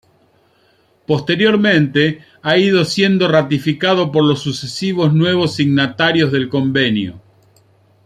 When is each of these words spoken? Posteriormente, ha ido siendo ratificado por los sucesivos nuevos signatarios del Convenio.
Posteriormente, 1.05 2.23
ha 2.41 2.57
ido 2.57 2.85
siendo 2.85 3.27
ratificado 3.27 4.11
por 4.11 4.25
los 4.25 4.41
sucesivos 4.41 5.13
nuevos 5.13 5.53
signatarios 5.53 6.31
del 6.31 6.49
Convenio. 6.49 7.21